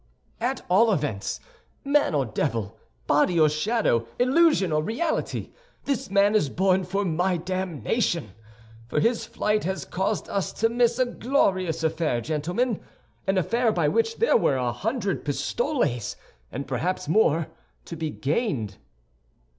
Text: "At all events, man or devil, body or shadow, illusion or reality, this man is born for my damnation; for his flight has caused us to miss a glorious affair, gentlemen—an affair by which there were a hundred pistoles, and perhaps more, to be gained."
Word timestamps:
"At 0.39 0.65
all 0.67 0.91
events, 0.91 1.39
man 1.85 2.15
or 2.15 2.25
devil, 2.25 2.75
body 3.05 3.39
or 3.39 3.47
shadow, 3.47 4.07
illusion 4.17 4.71
or 4.71 4.81
reality, 4.81 5.51
this 5.85 6.09
man 6.09 6.33
is 6.33 6.49
born 6.49 6.85
for 6.85 7.05
my 7.05 7.37
damnation; 7.37 8.31
for 8.87 8.99
his 8.99 9.27
flight 9.27 9.63
has 9.65 9.85
caused 9.85 10.27
us 10.27 10.51
to 10.53 10.69
miss 10.69 10.97
a 10.97 11.05
glorious 11.05 11.83
affair, 11.83 12.19
gentlemen—an 12.19 13.37
affair 13.37 13.71
by 13.71 13.87
which 13.87 14.17
there 14.17 14.37
were 14.37 14.57
a 14.57 14.73
hundred 14.73 15.23
pistoles, 15.23 16.15
and 16.51 16.67
perhaps 16.67 17.07
more, 17.07 17.49
to 17.85 17.95
be 17.95 18.09
gained." 18.09 18.77